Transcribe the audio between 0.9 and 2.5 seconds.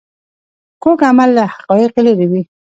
عمل له حقایقو لیرې وي